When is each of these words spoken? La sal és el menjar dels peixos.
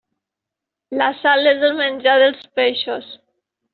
La 1.01 1.09
sal 1.19 1.49
és 1.51 1.61
el 1.69 1.77
menjar 1.81 2.17
dels 2.25 2.43
peixos. 2.61 3.13